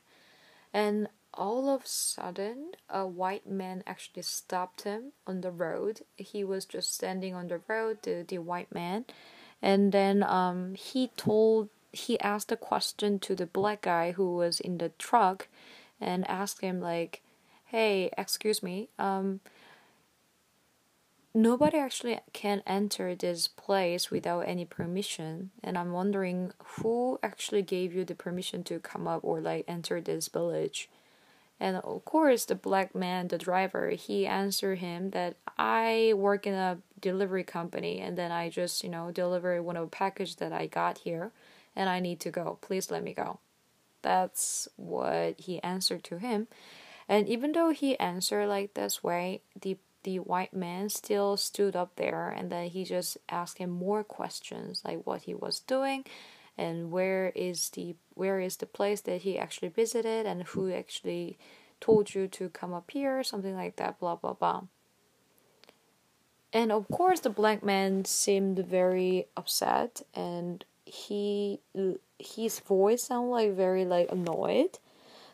and 0.73 1.07
all 1.33 1.69
of 1.69 1.83
a 1.83 1.87
sudden, 1.87 2.71
a 2.89 3.05
white 3.05 3.47
man 3.47 3.83
actually 3.85 4.23
stopped 4.23 4.83
him 4.83 5.11
on 5.25 5.41
the 5.41 5.51
road. 5.51 6.01
He 6.15 6.43
was 6.43 6.65
just 6.65 6.93
standing 6.93 7.33
on 7.35 7.47
the 7.47 7.61
road, 7.67 7.99
the, 8.03 8.25
the 8.27 8.37
white 8.39 8.73
man, 8.73 9.05
and 9.61 9.91
then 9.91 10.23
um, 10.23 10.75
he 10.75 11.09
told, 11.17 11.69
he 11.91 12.19
asked 12.19 12.51
a 12.51 12.57
question 12.57 13.19
to 13.19 13.35
the 13.35 13.45
black 13.47 13.81
guy 13.81 14.11
who 14.11 14.35
was 14.35 14.59
in 14.59 14.77
the 14.77 14.89
truck, 14.97 15.47
and 15.99 16.29
asked 16.29 16.61
him 16.61 16.79
like 16.79 17.21
hey, 17.67 18.09
excuse 18.17 18.63
me, 18.63 18.89
um, 18.97 19.39
nobody 21.37 21.77
actually 21.77 22.19
can 22.33 22.63
enter 22.65 23.13
this 23.13 23.47
place 23.47 24.09
without 24.09 24.41
any 24.41 24.65
permission. 24.65 25.51
And 25.63 25.77
I'm 25.77 25.91
wondering 25.91 26.51
who 26.63 27.19
actually 27.21 27.61
gave 27.61 27.93
you 27.93 28.03
the 28.03 28.15
permission 28.15 28.63
to 28.63 28.79
come 28.79 29.07
up 29.07 29.23
or 29.23 29.39
like 29.39 29.63
enter 29.67 30.01
this 30.01 30.27
village. 30.27 30.89
And 31.59 31.77
of 31.77 32.05
course, 32.05 32.45
the 32.45 32.55
black 32.55 32.95
man, 32.95 33.27
the 33.27 33.37
driver, 33.37 33.91
he 33.91 34.25
answered 34.25 34.79
him 34.79 35.11
that 35.11 35.37
I 35.57 36.13
work 36.15 36.47
in 36.47 36.55
a 36.55 36.79
delivery 36.99 37.43
company 37.43 37.99
and 37.99 38.17
then 38.17 38.31
I 38.31 38.49
just, 38.49 38.83
you 38.83 38.89
know, 38.89 39.11
deliver 39.11 39.61
one 39.61 39.77
of 39.77 39.89
the 39.89 39.95
package 39.95 40.37
that 40.37 40.51
I 40.51 40.65
got 40.65 40.99
here 40.99 41.31
and 41.75 41.87
I 41.87 41.99
need 41.99 42.19
to 42.21 42.31
go. 42.31 42.57
Please 42.61 42.89
let 42.89 43.03
me 43.03 43.13
go. 43.13 43.39
That's 44.01 44.67
what 44.75 45.39
he 45.39 45.61
answered 45.61 46.03
to 46.05 46.17
him. 46.17 46.47
And 47.09 47.27
even 47.27 47.53
though 47.53 47.69
he 47.69 47.97
answered 47.99 48.47
like 48.47 48.73
this 48.73 49.03
way, 49.03 49.41
the 49.59 49.77
the 50.03 50.19
white 50.19 50.53
man 50.53 50.89
still 50.89 51.37
stood 51.37 51.75
up 51.75 51.95
there 51.95 52.29
and 52.29 52.51
then 52.51 52.67
he 52.69 52.83
just 52.83 53.17
asked 53.29 53.57
him 53.57 53.69
more 53.69 54.03
questions 54.03 54.81
like 54.85 55.05
what 55.05 55.23
he 55.23 55.33
was 55.33 55.59
doing 55.59 56.05
and 56.57 56.91
where 56.91 57.31
is 57.35 57.69
the 57.69 57.95
where 58.13 58.39
is 58.39 58.57
the 58.57 58.65
place 58.65 59.01
that 59.01 59.21
he 59.21 59.37
actually 59.37 59.69
visited 59.69 60.25
and 60.25 60.43
who 60.43 60.71
actually 60.71 61.37
told 61.79 62.13
you 62.15 62.27
to 62.27 62.49
come 62.49 62.73
up 62.73 62.89
here 62.91 63.23
something 63.23 63.55
like 63.55 63.75
that 63.75 63.99
blah 63.99 64.15
blah 64.15 64.33
blah. 64.33 64.63
And 66.53 66.71
of 66.71 66.87
course 66.87 67.19
the 67.19 67.29
black 67.29 67.63
man 67.63 68.05
seemed 68.05 68.59
very 68.59 69.27
upset 69.35 70.01
and 70.15 70.65
he 70.85 71.59
his 72.17 72.59
voice 72.59 73.03
sounded 73.03 73.31
like 73.31 73.53
very 73.53 73.85
like 73.85 74.11
annoyed. 74.11 74.79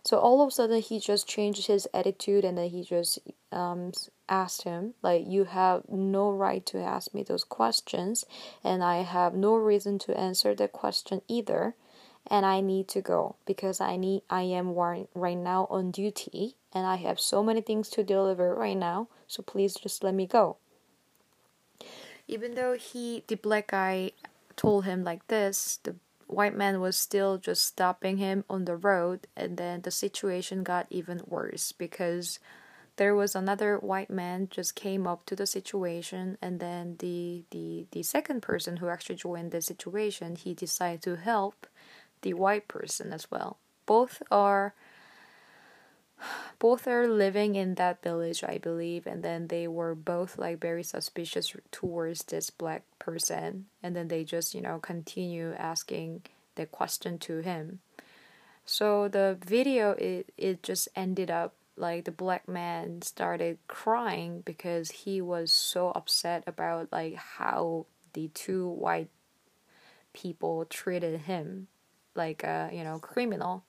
So 0.05 0.17
all 0.17 0.41
of 0.41 0.49
a 0.49 0.51
sudden, 0.51 0.81
he 0.81 0.99
just 0.99 1.27
changed 1.27 1.67
his 1.67 1.87
attitude 1.93 2.43
and 2.43 2.57
then 2.57 2.69
he 2.69 2.83
just 2.83 3.19
um, 3.53 3.93
asked 4.29 4.63
him, 4.63 4.93
like, 5.01 5.25
you 5.27 5.45
have 5.45 5.83
no 5.89 6.29
right 6.31 6.65
to 6.67 6.79
ask 6.79 7.13
me 7.13 7.23
those 7.23 7.43
questions, 7.43 8.25
and 8.63 8.83
I 8.83 9.03
have 9.03 9.33
no 9.33 9.55
reason 9.55 9.99
to 9.99 10.17
answer 10.17 10.55
the 10.55 10.67
question 10.67 11.21
either. 11.27 11.75
And 12.27 12.45
I 12.45 12.61
need 12.61 12.87
to 12.89 13.01
go 13.01 13.35
because 13.45 13.81
I 13.81 13.97
need 13.97 14.21
I 14.29 14.43
am 14.43 14.73
right 14.73 15.37
now 15.37 15.67
on 15.69 15.91
duty 15.91 16.55
and 16.71 16.87
I 16.87 16.95
have 16.95 17.19
so 17.19 17.43
many 17.43 17.59
things 17.59 17.89
to 17.89 18.03
deliver 18.03 18.55
right 18.55 18.77
now. 18.77 19.09
So 19.27 19.43
please 19.43 19.75
just 19.75 20.05
let 20.05 20.13
me 20.13 20.25
go. 20.25 20.55
Even 22.27 22.55
though 22.55 22.77
he 22.77 23.25
the 23.27 23.35
black 23.35 23.67
guy 23.71 24.11
told 24.55 24.85
him 24.85 25.03
like 25.03 25.27
this, 25.27 25.79
the 25.83 25.95
white 26.27 26.55
man 26.55 26.79
was 26.79 26.97
still 26.97 27.37
just 27.37 27.63
stopping 27.63 28.17
him 28.17 28.43
on 28.49 28.65
the 28.65 28.75
road 28.75 29.27
and 29.35 29.57
then 29.57 29.81
the 29.81 29.91
situation 29.91 30.63
got 30.63 30.87
even 30.89 31.21
worse 31.27 31.71
because 31.71 32.39
there 32.97 33.15
was 33.15 33.35
another 33.35 33.77
white 33.77 34.09
man 34.09 34.47
just 34.49 34.75
came 34.75 35.07
up 35.07 35.25
to 35.25 35.35
the 35.35 35.45
situation 35.45 36.37
and 36.41 36.59
then 36.59 36.95
the 36.99 37.43
the 37.51 37.85
the 37.91 38.03
second 38.03 38.41
person 38.41 38.77
who 38.77 38.89
actually 38.89 39.15
joined 39.15 39.51
the 39.51 39.61
situation 39.61 40.35
he 40.35 40.53
decided 40.53 41.01
to 41.01 41.15
help 41.15 41.67
the 42.21 42.33
white 42.33 42.67
person 42.67 43.11
as 43.11 43.29
well. 43.29 43.57
Both 43.85 44.21
are 44.31 44.73
both 46.59 46.87
are 46.87 47.07
living 47.07 47.55
in 47.55 47.75
that 47.75 48.01
village 48.01 48.45
i 48.45 48.57
believe 48.57 49.05
and 49.05 49.23
then 49.23 49.47
they 49.47 49.67
were 49.67 49.93
both 49.93 50.37
like 50.37 50.57
very 50.61 50.83
suspicious 50.83 51.53
towards 51.69 52.23
this 52.25 52.49
black 52.49 52.83
person 52.97 53.65
and 53.81 53.93
then 53.93 54.07
they 54.07 54.23
just 54.23 54.55
you 54.55 54.61
know 54.61 54.79
continue 54.79 55.53
asking 55.57 56.21
the 56.55 56.65
question 56.65 57.17
to 57.19 57.39
him. 57.39 57.79
So 58.65 59.07
the 59.07 59.37
video 59.45 59.91
it, 59.91 60.31
it 60.37 60.63
just 60.63 60.87
ended 60.95 61.29
up 61.29 61.53
like 61.75 62.05
the 62.05 62.11
black 62.11 62.47
man 62.47 63.01
started 63.01 63.57
crying 63.67 64.41
because 64.45 64.91
he 64.91 65.21
was 65.21 65.51
so 65.51 65.91
upset 65.91 66.43
about 66.45 66.91
like 66.91 67.15
how 67.15 67.85
the 68.13 68.29
two 68.33 68.67
white 68.67 69.09
people 70.13 70.65
treated 70.65 71.21
him 71.21 71.67
like 72.15 72.43
a 72.43 72.69
you 72.71 72.83
know 72.83 72.99
criminal. 72.99 73.63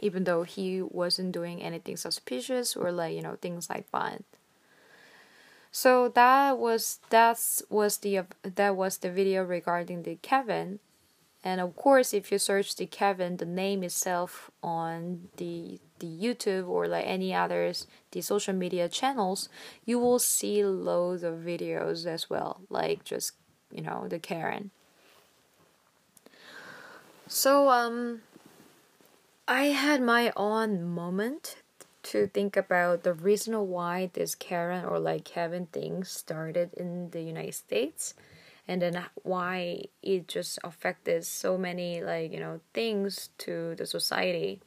Even 0.00 0.24
though 0.24 0.42
he 0.42 0.82
wasn't 0.82 1.32
doing 1.32 1.62
anything 1.62 1.96
suspicious 1.96 2.76
or 2.76 2.92
like 2.92 3.14
you 3.14 3.22
know 3.22 3.36
things 3.40 3.70
like 3.70 3.90
that. 3.92 4.22
So 5.70 6.08
that 6.08 6.58
was 6.58 7.00
that 7.10 7.38
was 7.68 7.98
the 7.98 8.22
that 8.42 8.76
was 8.76 8.98
the 8.98 9.10
video 9.10 9.44
regarding 9.44 10.02
the 10.02 10.16
Kevin 10.22 10.80
And 11.46 11.60
of 11.60 11.76
course, 11.76 12.12
if 12.12 12.32
you 12.32 12.38
search 12.40 12.74
the 12.74 12.86
Kevin, 12.86 13.36
the 13.36 13.46
name 13.46 13.84
itself 13.84 14.50
on 14.64 15.28
the 15.36 15.78
the 16.00 16.08
YouTube 16.08 16.66
or 16.66 16.88
like 16.88 17.06
any 17.06 17.32
others 17.32 17.86
the 18.10 18.20
social 18.20 18.52
media 18.52 18.88
channels, 18.88 19.48
you 19.84 20.00
will 20.00 20.18
see 20.18 20.64
loads 20.64 21.22
of 21.22 21.34
videos 21.34 22.04
as 22.04 22.28
well, 22.28 22.62
like 22.68 23.04
just 23.04 23.34
you 23.70 23.80
know 23.80 24.08
the 24.08 24.18
Karen. 24.18 24.72
So 27.28 27.70
um, 27.70 28.22
I 29.46 29.66
had 29.66 30.02
my 30.02 30.32
own 30.36 30.82
moment 30.82 31.62
to 32.10 32.26
think 32.26 32.56
about 32.56 33.04
the 33.04 33.14
reason 33.14 33.54
why 33.68 34.10
this 34.14 34.34
Karen 34.34 34.84
or 34.84 34.98
like 34.98 35.24
Kevin 35.24 35.66
thing 35.66 36.02
started 36.02 36.74
in 36.74 37.10
the 37.10 37.22
United 37.22 37.54
States 37.54 38.14
and 38.68 38.82
then 38.82 39.04
why 39.22 39.84
it 40.02 40.28
just 40.28 40.58
affected 40.64 41.24
so 41.24 41.56
many 41.56 42.02
like 42.02 42.32
you 42.32 42.40
know 42.40 42.60
things 42.74 43.30
to 43.38 43.74
the 43.76 43.86
society. 43.86 44.60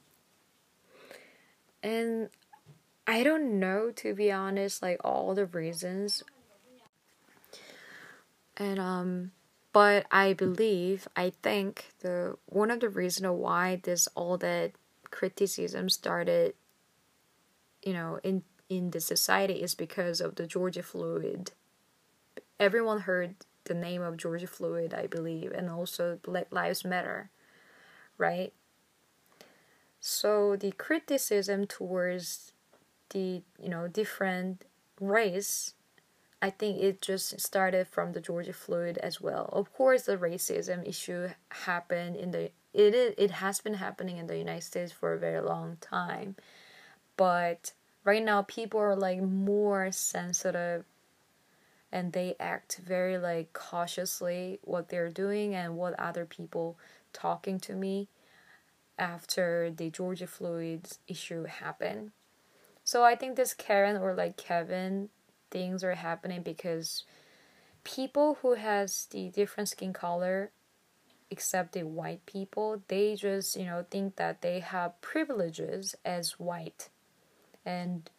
And 1.82 2.30
i 3.08 3.24
don't 3.24 3.60
know 3.60 3.92
to 3.92 4.14
be 4.14 4.32
honest 4.32 4.82
like 4.82 5.00
all 5.04 5.34
the 5.36 5.46
reasons. 5.46 6.24
And 8.58 8.80
um 8.80 9.32
but 9.72 10.06
i 10.12 10.34
believe 10.34 11.08
i 11.16 11.32
think 11.42 11.94
the 12.02 12.36
one 12.48 12.72
of 12.72 12.80
the 12.80 12.90
reasons 12.90 13.28
why 13.30 13.80
this 13.84 14.08
all 14.16 14.38
that 14.38 14.72
criticism 15.12 15.90
started 15.90 16.54
you 17.84 17.94
know 17.94 18.20
in 18.24 18.44
in 18.70 18.92
the 18.92 19.00
society 19.00 19.62
is 19.64 19.74
because 19.74 20.22
of 20.22 20.36
the 20.36 20.46
George 20.46 20.80
Floyd 20.82 21.52
everyone 22.60 23.02
heard 23.02 23.36
the 23.70 23.74
name 23.74 24.02
of 24.02 24.18
George 24.18 24.46
Floyd, 24.46 24.94
I 24.94 25.08
believe, 25.08 25.54
and 25.54 25.70
also 25.70 26.20
Black 26.22 26.48
Lives 26.52 26.84
Matter, 26.84 27.30
right? 28.18 28.52
So 30.02 30.58
the 30.58 30.72
criticism 30.72 31.68
towards 31.68 32.52
the 33.12 33.42
you 33.62 33.70
know 33.70 33.88
different 33.88 34.66
race, 35.00 35.74
I 36.42 36.50
think 36.50 36.82
it 36.82 37.02
just 37.02 37.40
started 37.40 37.88
from 37.88 38.12
the 38.12 38.22
George 38.22 38.52
Floyd 38.52 38.98
as 38.98 39.22
well. 39.22 39.50
Of 39.54 39.72
course, 39.74 40.04
the 40.04 40.18
racism 40.18 40.88
issue 40.88 41.30
happened 41.50 42.16
in 42.18 42.32
the 42.32 42.52
it 42.74 42.94
is, 42.94 43.14
it 43.18 43.32
has 43.32 43.62
been 43.62 43.76
happening 43.76 44.18
in 44.18 44.28
the 44.28 44.38
United 44.38 44.64
States 44.64 44.92
for 44.92 45.14
a 45.14 45.20
very 45.20 45.42
long 45.42 45.78
time, 45.80 46.36
but 47.18 47.74
right 48.04 48.24
now 48.24 48.42
people 48.44 48.80
are 48.80 48.96
like 48.96 49.22
more 49.22 49.92
sensitive 49.92 50.86
and 51.92 52.14
they 52.14 52.36
act 52.40 52.80
very 52.86 53.18
like 53.18 53.54
cautiously 53.54 54.60
what 54.64 54.90
they're 54.90 55.10
doing 55.10 55.56
and 55.56 55.76
what 55.76 56.00
other 56.00 56.26
people 56.26 56.78
talking 57.14 57.60
to 57.60 57.74
me 57.74 58.08
after 58.98 59.72
the 59.76 59.90
George 59.90 60.24
Floyd 60.26 60.88
issue 61.08 61.46
happened. 61.46 62.12
So 62.84 63.04
I 63.04 63.16
think 63.16 63.36
this 63.36 63.54
Karen 63.54 63.98
or 63.98 64.14
like 64.14 64.38
Kevin 64.38 65.10
things 65.52 65.84
are 65.84 65.96
happening 65.96 66.44
because 66.44 67.04
people 67.84 68.38
who 68.42 68.56
has 68.56 69.08
the 69.12 69.30
different 69.30 69.70
skin 69.70 69.94
color 69.94 70.52
except 71.32 71.74
the 71.74 71.84
white 71.84 72.26
people, 72.26 72.82
they 72.88 73.16
just, 73.16 73.56
you 73.56 73.66
know, 73.66 73.86
think 73.90 74.16
that 74.16 74.42
they 74.42 74.60
have 74.60 75.00
privileges 75.02 75.96
as 76.04 76.40
white. 76.40 76.90
And 77.66 78.10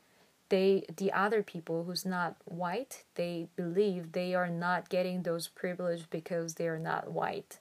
they 0.50 0.84
the 0.94 1.12
other 1.12 1.42
people 1.42 1.84
who's 1.84 2.04
not 2.04 2.36
white 2.44 3.04
they 3.14 3.48
believe 3.56 4.12
they 4.12 4.34
are 4.34 4.50
not 4.50 4.88
getting 4.88 5.22
those 5.22 5.48
privileges 5.48 6.06
because 6.10 6.54
they 6.54 6.68
are 6.68 6.78
not 6.78 7.10
white. 7.10 7.58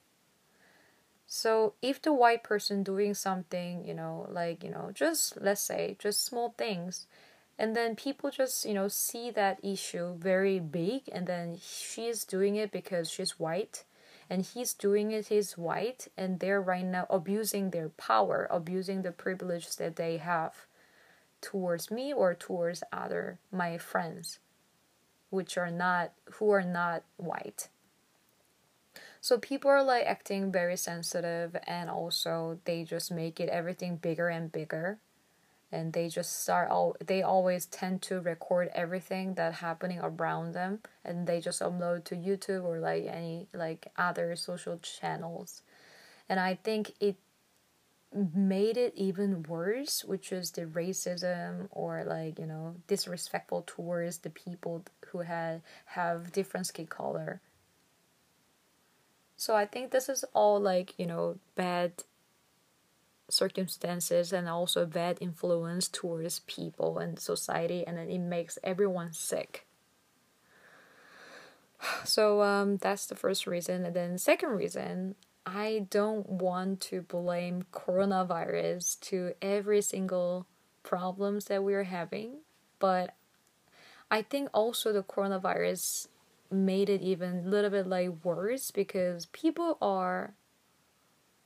So 1.26 1.74
if 1.80 2.02
the 2.02 2.12
white 2.12 2.42
person 2.42 2.82
doing 2.82 3.14
something 3.14 3.84
you 3.86 3.94
know 3.94 4.26
like 4.30 4.62
you 4.62 4.70
know 4.70 4.90
just 4.92 5.40
let's 5.40 5.62
say 5.62 5.96
just 5.98 6.24
small 6.24 6.54
things 6.58 7.06
and 7.58 7.76
then 7.76 7.94
people 7.94 8.30
just 8.30 8.64
you 8.64 8.74
know 8.74 8.88
see 8.88 9.30
that 9.30 9.60
issue 9.62 10.16
very 10.16 10.58
big 10.58 11.02
and 11.12 11.26
then 11.26 11.58
she's 11.62 12.24
doing 12.24 12.56
it 12.56 12.72
because 12.72 13.10
she's 13.10 13.38
white 13.38 13.84
and 14.28 14.42
he's 14.42 14.72
doing 14.74 15.12
it 15.12 15.28
he's 15.28 15.58
white 15.58 16.08
and 16.16 16.40
they're 16.40 16.60
right 16.60 16.84
now 16.86 17.06
abusing 17.10 17.70
their 17.70 17.90
power 17.90 18.48
abusing 18.50 19.02
the 19.02 19.12
privilege 19.12 19.76
that 19.76 19.96
they 19.96 20.16
have 20.16 20.66
towards 21.40 21.90
me 21.90 22.12
or 22.12 22.34
towards 22.34 22.82
other 22.92 23.38
my 23.50 23.78
friends 23.78 24.38
which 25.30 25.56
are 25.56 25.70
not 25.70 26.12
who 26.32 26.50
are 26.50 26.62
not 26.62 27.04
white. 27.16 27.68
So 29.20 29.38
people 29.38 29.70
are 29.70 29.82
like 29.82 30.04
acting 30.06 30.50
very 30.50 30.76
sensitive 30.76 31.56
and 31.66 31.88
also 31.88 32.58
they 32.64 32.84
just 32.84 33.12
make 33.12 33.38
it 33.38 33.48
everything 33.48 33.96
bigger 33.96 34.28
and 34.28 34.50
bigger. 34.50 34.98
And 35.72 35.92
they 35.92 36.08
just 36.08 36.42
start 36.42 36.68
all 36.68 36.96
they 37.04 37.22
always 37.22 37.66
tend 37.66 38.02
to 38.02 38.20
record 38.20 38.70
everything 38.74 39.34
that 39.34 39.54
happening 39.54 40.00
around 40.02 40.52
them 40.52 40.80
and 41.04 41.28
they 41.28 41.40
just 41.40 41.62
upload 41.62 42.02
to 42.04 42.16
youtube 42.16 42.64
or 42.64 42.80
like 42.80 43.04
any 43.06 43.46
like 43.54 43.86
other 43.96 44.34
social 44.34 44.78
channels. 44.78 45.62
And 46.28 46.40
i 46.40 46.56
think 46.56 46.94
it 46.98 47.16
made 48.12 48.76
it 48.76 48.92
even 48.96 49.44
worse, 49.44 50.04
which 50.04 50.30
was 50.30 50.50
the 50.50 50.62
racism 50.66 51.68
or 51.70 52.04
like 52.04 52.38
you 52.38 52.46
know 52.46 52.76
disrespectful 52.86 53.62
towards 53.66 54.18
the 54.18 54.30
people 54.30 54.84
who 55.06 55.20
had 55.20 55.62
have 55.86 56.32
different 56.32 56.66
skin 56.66 56.86
color. 56.86 57.40
So 59.36 59.54
I 59.54 59.64
think 59.64 59.90
this 59.90 60.08
is 60.08 60.24
all 60.34 60.60
like 60.60 60.94
you 60.98 61.06
know 61.06 61.38
bad 61.54 62.04
circumstances 63.28 64.32
and 64.32 64.48
also 64.48 64.86
bad 64.86 65.18
influence 65.20 65.86
towards 65.86 66.40
people 66.40 66.98
and 66.98 67.18
society, 67.18 67.86
and 67.86 67.96
then 67.96 68.10
it 68.10 68.18
makes 68.18 68.58
everyone 68.64 69.12
sick. 69.12 69.66
So 72.04 72.42
um, 72.42 72.76
that's 72.76 73.06
the 73.06 73.14
first 73.14 73.46
reason, 73.46 73.86
and 73.86 73.94
then 73.94 74.18
second 74.18 74.50
reason 74.50 75.14
I 75.46 75.86
don't 75.90 76.28
want 76.28 76.80
to 76.82 77.02
blame 77.02 77.64
coronavirus 77.72 79.00
to 79.00 79.32
every 79.40 79.80
single 79.80 80.46
problems 80.82 81.46
that 81.46 81.64
we're 81.64 81.84
having, 81.84 82.38
but 82.78 83.14
I 84.10 84.22
think 84.22 84.48
also 84.52 84.92
the 84.92 85.02
coronavirus 85.02 86.08
made 86.50 86.90
it 86.90 87.00
even 87.00 87.44
a 87.44 87.48
little 87.48 87.70
bit 87.70 87.86
like 87.86 88.24
worse 88.24 88.70
because 88.70 89.26
people 89.26 89.78
are 89.80 90.34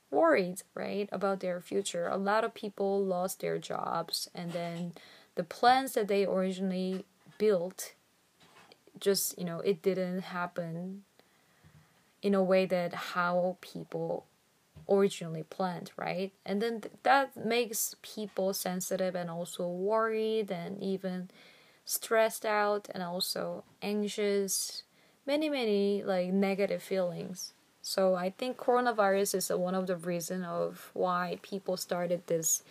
worried, 0.09 0.63
right, 0.73 1.07
about 1.11 1.39
their 1.39 1.61
future. 1.61 2.07
A 2.07 2.17
lot 2.17 2.43
of 2.43 2.53
people 2.53 3.03
lost 3.03 3.39
their 3.39 3.59
jobs 3.59 4.29
and 4.33 4.51
then 4.51 4.93
the 5.35 5.43
plans 5.43 5.93
that 5.93 6.07
they 6.07 6.25
originally 6.25 7.05
built 7.37 7.93
just, 8.99 9.37
you 9.37 9.45
know, 9.45 9.59
it 9.59 9.81
didn't 9.81 10.21
happen 10.21 11.03
in 12.25 12.33
a 12.33 12.41
way 12.41 12.65
that 12.65 12.91
how 13.13 13.55
people 13.61 14.25
originally 14.89 15.43
planned, 15.43 15.91
right? 15.95 16.31
And 16.43 16.59
then 16.59 16.81
th- 16.81 16.95
that 17.03 17.37
makes 17.37 17.95
people 18.01 18.51
sensitive 18.51 19.13
and 19.13 19.29
also 19.29 19.67
worried 19.67 20.49
and 20.49 20.81
even 20.81 21.29
stressed 21.85 22.43
out 22.43 22.87
and 22.95 23.03
also 23.03 23.63
anxious. 23.83 24.81
Many, 25.27 25.49
many 25.49 26.01
like 26.03 26.33
negative 26.33 26.81
feelings. 26.81 27.53
So 27.83 28.15
I 28.15 28.31
think 28.31 28.57
coronavirus 28.57 29.35
is 29.35 29.51
uh, 29.51 29.59
one 29.59 29.75
of 29.75 29.85
the 29.85 29.95
reason 29.95 30.43
of 30.43 30.89
why 30.93 31.37
people 31.43 31.77
started 31.77 32.25
this 32.25 32.63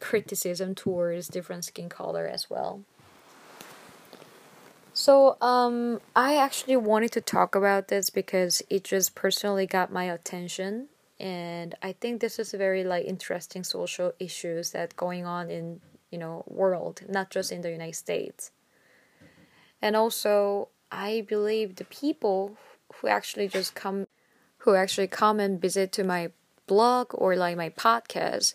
criticism 0.00 0.74
towards 0.74 1.28
different 1.28 1.64
skin 1.64 1.88
color 1.88 2.26
as 2.26 2.50
well. 2.50 2.82
So, 4.96 5.36
um, 5.42 6.00
I 6.16 6.36
actually 6.36 6.78
wanted 6.78 7.12
to 7.12 7.20
talk 7.20 7.54
about 7.54 7.88
this 7.88 8.08
because 8.08 8.62
it 8.70 8.82
just 8.82 9.14
personally 9.14 9.66
got 9.66 9.92
my 9.92 10.04
attention, 10.04 10.88
and 11.20 11.74
I 11.82 11.92
think 11.92 12.22
this 12.22 12.38
is 12.38 12.52
very 12.52 12.82
like 12.82 13.04
interesting 13.04 13.62
social 13.62 14.14
issues 14.18 14.70
that 14.70 14.96
going 14.96 15.26
on 15.26 15.50
in 15.50 15.82
you 16.10 16.16
know 16.16 16.44
world, 16.46 17.02
not 17.10 17.28
just 17.28 17.52
in 17.52 17.60
the 17.60 17.70
United 17.70 17.94
States. 17.94 18.52
And 19.82 19.96
also, 19.96 20.68
I 20.90 21.26
believe 21.28 21.76
the 21.76 21.84
people 21.84 22.56
who 22.94 23.08
actually 23.08 23.48
just 23.48 23.74
come, 23.74 24.06
who 24.64 24.76
actually 24.76 25.08
come 25.08 25.40
and 25.40 25.60
visit 25.60 25.92
to 25.92 26.04
my 26.04 26.30
blog 26.66 27.08
or 27.12 27.36
like 27.36 27.58
my 27.58 27.68
podcast 27.68 28.54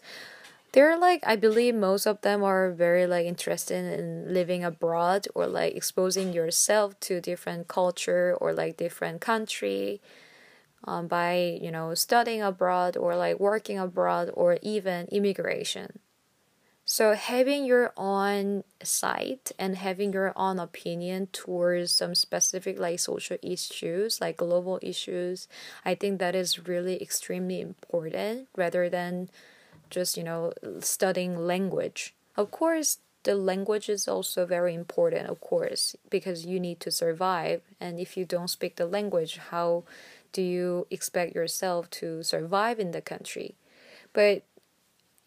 they're 0.72 0.98
like 0.98 1.22
i 1.26 1.36
believe 1.36 1.76
most 1.76 2.06
of 2.06 2.22
them 2.22 2.44
are 2.44 2.72
very 2.72 3.06
like 3.06 3.26
interested 3.26 4.00
in 4.00 4.34
living 4.34 4.64
abroad 4.64 5.28
or 5.36 5.48
like 5.48 5.76
exposing 5.76 6.34
yourself 6.34 7.00
to 7.00 7.20
different 7.22 7.68
culture 7.68 8.36
or 8.40 8.54
like 8.54 8.78
different 8.78 9.22
country 9.22 10.02
um, 10.86 11.08
by 11.08 11.58
you 11.62 11.72
know 11.72 11.94
studying 11.94 12.42
abroad 12.42 12.98
or 12.98 13.16
like 13.16 13.40
working 13.40 13.78
abroad 13.78 14.30
or 14.34 14.58
even 14.62 15.08
immigration. 15.08 16.00
So, 16.84 17.14
having 17.14 17.64
your 17.66 17.94
own 17.96 18.64
site 18.84 19.52
and 19.58 19.78
having 19.78 20.12
your 20.12 20.34
own 20.36 20.60
opinion 20.60 21.28
towards 21.28 21.92
some 21.92 22.16
specific 22.16 22.80
like 22.80 23.00
social 23.00 23.38
issues, 23.42 24.20
like 24.20 24.38
global 24.38 24.80
issues, 24.82 25.48
I 25.86 25.96
think 25.96 26.20
that 26.20 26.36
is 26.36 26.68
really 26.68 27.02
extremely 27.02 27.62
important 27.62 28.50
rather 28.58 28.90
than 28.90 29.30
just, 29.92 30.18
you 30.18 30.24
know, 30.24 30.54
studying 30.80 31.38
language. 31.46 32.16
Of 32.36 32.50
course, 32.50 32.98
the 33.24 33.36
language 33.36 33.88
is 33.90 34.08
also 34.08 34.46
very 34.46 34.74
important, 34.74 35.30
of 35.30 35.40
course, 35.42 35.96
because 36.10 36.46
you 36.46 36.60
need 36.60 36.80
to 36.80 36.92
survive. 36.92 37.62
And 37.80 38.00
if 38.00 38.18
you 38.18 38.26
don't 38.26 38.50
speak 38.50 38.78
the 38.78 38.88
language, 38.88 39.38
how 39.52 39.84
do 40.34 40.42
you 40.42 40.88
expect 40.90 41.36
yourself 41.36 41.90
to 41.92 42.24
survive 42.24 42.80
in 42.80 42.92
the 42.92 43.02
country? 43.02 43.56
But 44.14 44.44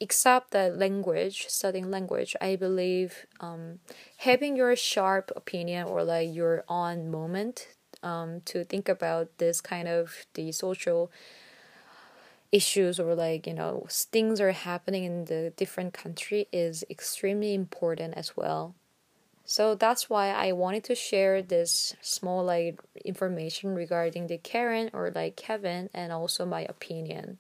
except 0.00 0.50
the 0.50 0.68
language, 0.70 1.46
studying 1.48 1.90
language, 1.90 2.34
I 2.40 2.56
believe 2.56 3.26
um, 3.40 3.78
having 4.18 4.56
your 4.56 4.74
sharp 4.74 5.30
opinion 5.36 5.86
or 5.86 6.02
like 6.02 6.34
your 6.34 6.64
own 6.68 7.10
moment 7.10 7.68
um, 8.02 8.40
to 8.46 8.64
think 8.64 8.88
about 8.88 9.38
this 9.38 9.60
kind 9.60 9.88
of 9.88 10.26
the 10.34 10.52
social 10.52 11.10
issues 12.54 13.00
or 13.00 13.16
like 13.16 13.48
you 13.48 13.52
know 13.52 13.84
things 13.90 14.40
are 14.40 14.52
happening 14.52 15.02
in 15.02 15.24
the 15.24 15.52
different 15.56 15.92
country 15.92 16.46
is 16.52 16.84
extremely 16.88 17.52
important 17.52 18.14
as 18.14 18.36
well 18.36 18.76
so 19.44 19.74
that's 19.74 20.08
why 20.08 20.28
i 20.28 20.52
wanted 20.52 20.84
to 20.84 20.94
share 20.94 21.42
this 21.42 21.96
small 22.00 22.44
like 22.44 22.80
information 23.04 23.74
regarding 23.74 24.28
the 24.28 24.38
karen 24.38 24.88
or 24.92 25.10
like 25.12 25.34
kevin 25.34 25.90
and 25.92 26.12
also 26.12 26.46
my 26.46 26.62
opinion 26.62 27.38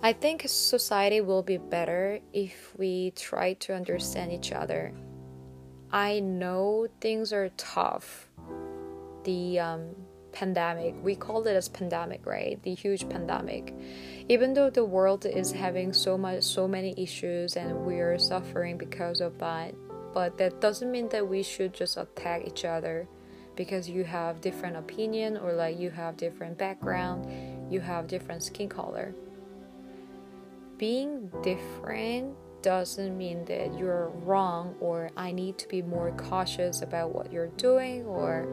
I 0.00 0.12
think 0.12 0.44
society 0.46 1.20
will 1.20 1.42
be 1.42 1.56
better 1.56 2.20
if 2.32 2.72
we 2.78 3.10
try 3.16 3.54
to 3.54 3.74
understand 3.74 4.30
each 4.30 4.52
other. 4.52 4.94
I 5.90 6.20
know 6.20 6.86
things 7.00 7.32
are 7.32 7.48
tough. 7.56 8.28
The 9.24 9.58
um, 9.58 9.96
pandemic, 10.38 10.94
we 11.02 11.16
call 11.16 11.44
it 11.48 11.56
as 11.56 11.68
pandemic, 11.68 12.24
right? 12.24 12.62
The 12.62 12.74
huge 12.74 13.08
pandemic. 13.08 13.74
Even 14.28 14.54
though 14.54 14.70
the 14.70 14.84
world 14.84 15.26
is 15.26 15.50
having 15.50 15.92
so 15.92 16.16
much, 16.16 16.44
so 16.44 16.68
many 16.68 16.94
issues, 16.96 17.56
and 17.56 17.84
we 17.84 17.98
are 17.98 18.18
suffering 18.18 18.78
because 18.78 19.20
of 19.20 19.36
that, 19.38 19.74
but 20.14 20.38
that 20.38 20.60
doesn't 20.60 20.92
mean 20.92 21.08
that 21.08 21.26
we 21.26 21.42
should 21.42 21.74
just 21.74 21.96
attack 21.96 22.46
each 22.46 22.64
other 22.64 23.08
because 23.56 23.88
you 23.88 24.04
have 24.04 24.40
different 24.40 24.76
opinion 24.76 25.36
or 25.36 25.54
like 25.54 25.76
you 25.76 25.90
have 25.90 26.16
different 26.16 26.56
background, 26.56 27.26
you 27.72 27.80
have 27.80 28.06
different 28.06 28.42
skin 28.42 28.68
color 28.68 29.14
being 30.78 31.28
different 31.42 32.34
doesn't 32.62 33.16
mean 33.16 33.44
that 33.46 33.76
you're 33.76 34.08
wrong 34.24 34.74
or 34.80 35.10
I 35.16 35.32
need 35.32 35.58
to 35.58 35.68
be 35.68 35.82
more 35.82 36.12
cautious 36.12 36.82
about 36.82 37.12
what 37.12 37.32
you're 37.32 37.54
doing 37.56 38.04
or 38.06 38.46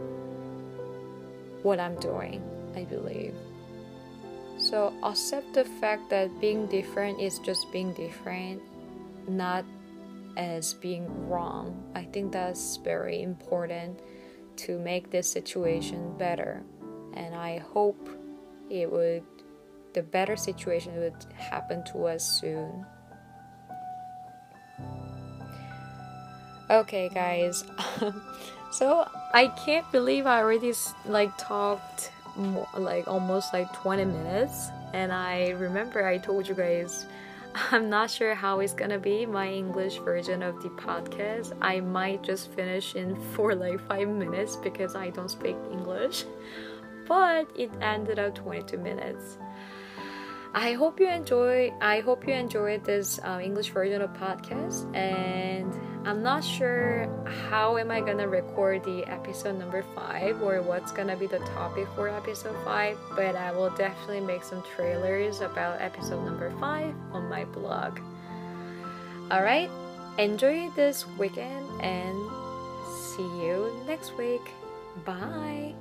what 1.66 1.80
I'm 1.80 2.00
doing, 2.00 2.44
I 2.76 2.84
believe. 2.84 3.34
So 4.58 4.94
accept 5.02 5.54
the 5.54 5.66
fact 5.66 6.12
that 6.12 6.40
being 6.40 6.68
different 6.68 7.20
is 7.20 7.40
just 7.40 7.72
being 7.72 7.92
different, 7.94 8.62
not 9.28 9.66
as 10.38 10.76
being 10.76 11.10
wrong. 11.28 11.84
I 11.96 12.04
think 12.04 12.32
that's 12.32 12.78
very 12.78 13.24
important 13.24 14.00
to 14.58 14.78
make 14.78 15.10
this 15.10 15.30
situation 15.30 16.16
better. 16.20 16.62
And 17.16 17.34
I 17.34 17.58
hope 17.58 18.10
it 18.70 18.92
would 18.92 19.24
the 19.94 20.04
better 20.04 20.36
situation 20.36 20.94
would 21.00 21.26
happen 21.34 21.84
to 21.86 22.06
us 22.06 22.24
soon. 22.24 22.86
Okay, 26.70 27.10
guys. 27.10 27.64
so 28.72 29.08
I 29.36 29.50
can't 29.50 29.92
believe 29.92 30.26
I 30.26 30.40
already 30.40 30.74
like 31.06 31.38
talked 31.38 32.14
more, 32.38 32.70
like 32.78 33.06
almost 33.06 33.52
like 33.52 33.68
20 33.74 34.06
minutes, 34.06 34.70
and 34.94 35.12
I 35.12 35.50
remember 35.60 36.08
I 36.08 36.20
told 36.20 36.48
you 36.48 36.56
guys 36.56 37.06
I'm 37.72 37.90
not 37.90 38.10
sure 38.10 38.34
how 38.34 38.62
it's 38.62 38.72
gonna 38.72 38.98
be 38.98 39.26
my 39.26 39.52
English 39.52 39.98
version 39.98 40.42
of 40.42 40.64
the 40.64 40.70
podcast. 40.70 41.52
I 41.62 41.82
might 41.82 42.24
just 42.24 42.50
finish 42.54 42.96
in 42.96 43.20
for 43.34 43.54
like 43.54 43.86
five 43.90 44.08
minutes 44.08 44.56
because 44.56 44.96
I 44.96 45.10
don't 45.10 45.30
speak 45.30 45.58
English, 45.70 46.24
but 47.06 47.46
it 47.58 47.72
ended 47.82 48.20
up 48.20 48.36
22 48.36 48.78
minutes. 48.78 49.38
I 50.54 50.72
hope 50.72 50.98
you 50.98 51.10
enjoy. 51.10 51.74
I 51.82 52.00
hope 52.00 52.26
you 52.26 52.34
enjoyed 52.34 52.86
this 52.86 53.20
uh, 53.20 53.42
English 53.44 53.72
version 53.72 54.02
of 54.02 54.14
podcast, 54.14 54.96
and 54.96 55.74
I'm 56.06 56.22
not 56.22 56.44
sure 56.44 57.10
how 57.50 57.78
am 57.78 57.90
I 57.90 58.00
gonna 58.00 58.28
record 58.28 58.84
the 58.84 59.04
episode 59.06 59.58
number 59.58 59.84
five 59.96 60.40
or 60.40 60.62
what's 60.62 60.92
gonna 60.92 61.18
be 61.18 61.26
the 61.26 61.40
topic 61.40 61.88
for 61.96 62.10
episode 62.10 62.56
five. 62.64 62.96
But 63.16 63.36
I 63.36 63.52
will 63.52 63.72
definitely 63.72 64.22
make 64.22 64.44
some 64.44 64.64
trailers 64.76 65.42
about 65.42 65.82
episode 65.82 66.24
number 66.24 66.52
five 66.60 66.94
on 67.12 67.28
my 67.28 67.46
blog. 67.46 68.00
All 69.32 69.42
right, 69.42 69.70
enjoy 70.20 70.70
this 70.76 71.08
weekend 71.18 71.66
and 71.82 72.16
see 72.86 73.26
you 73.42 73.74
next 73.88 74.16
week. 74.16 74.52
Bye. 75.06 75.74